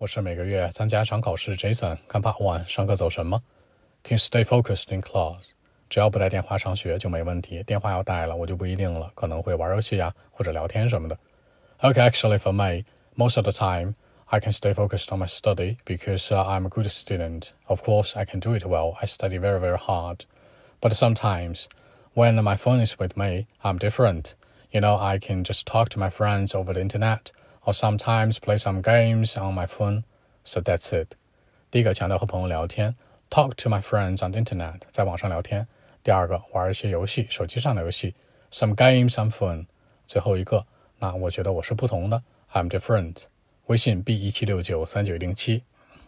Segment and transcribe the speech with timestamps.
[0.00, 1.96] 我是每个月参加场考试，Jason。
[2.06, 3.42] 看 Part One，上课走什么？
[4.04, 5.38] Can stay focused in class？
[5.88, 7.62] 只要不带电话上学就没问题。
[7.62, 11.18] 电话要带了，我就不一定了，可能会玩游戏啊，或者聊天什么的。
[11.80, 12.84] Okay, actually for me,
[13.16, 13.94] most of the time
[14.26, 17.52] I can stay focused on my study because uh, I'm a good student.
[17.66, 18.96] Of course, I can do it well.
[19.00, 20.26] I study very, very hard.
[20.82, 21.68] But sometimes
[22.12, 24.34] when my phone is with me, I'm different.
[24.70, 27.32] You know, I can just talk to my friends over the internet
[27.64, 30.04] or sometimes play some games on my phone.
[30.44, 31.08] So that's it.
[31.70, 32.94] 第一个强调和朋友聊天，
[33.28, 35.66] talk to my friends on the internet，在网上聊天。
[36.02, 38.14] 第二个玩一些游戏，手机上的游戏，
[38.52, 39.66] some games on phone。
[40.06, 40.64] 最后一个，
[41.00, 42.22] 那我觉得我是不同的，
[42.52, 43.24] I'm different。
[43.66, 45.64] 微信 b 一七六九三九零七。